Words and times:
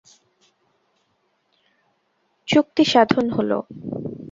চুক্তি 2.47 2.83
সাধন 2.85 3.25
হলো। 3.29 3.57